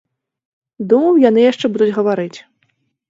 Думаў, 0.93 1.21
яны 1.29 1.43
яшчэ 1.51 1.65
будуць 1.75 1.93
гаварыць. 1.99 2.35